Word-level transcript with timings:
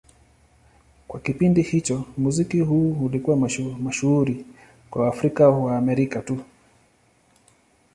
Kwa 1.07 1.19
kipindi 1.19 1.61
hicho, 1.61 2.05
muziki 2.17 2.59
huu 2.59 3.05
ulikuwa 3.05 3.37
mashuhuri 3.81 4.45
kwa 4.91 5.01
Waafrika-Waamerika 5.09 6.21
tu. 6.21 6.39